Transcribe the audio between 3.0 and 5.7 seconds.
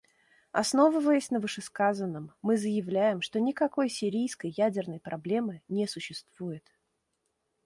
что никакой сирийской ядерной проблемы